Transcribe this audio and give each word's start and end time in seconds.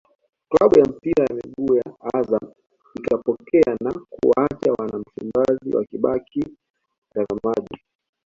klabu 0.49 0.79
ya 0.79 0.85
mpira 0.85 1.25
wa 1.25 1.33
miguu 1.35 1.75
ya 1.75 1.83
Azam 2.13 2.41
ikapokea 2.95 3.77
na 3.81 3.93
kuwaacha 4.09 4.73
wana 4.77 4.99
Msimbazi 4.99 5.75
wakibaki 5.75 6.57
watazamaji 7.15 7.79